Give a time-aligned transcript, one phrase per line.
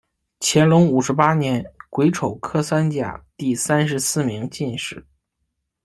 [0.39, 5.05] 乾隆五十八年癸丑科三甲第三十四名进士。